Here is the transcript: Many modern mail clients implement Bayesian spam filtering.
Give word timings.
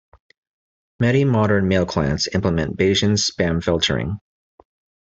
Many 0.99 1.25
modern 1.25 1.67
mail 1.67 1.85
clients 1.85 2.27
implement 2.33 2.75
Bayesian 2.75 3.19
spam 3.23 3.63
filtering. 3.63 4.17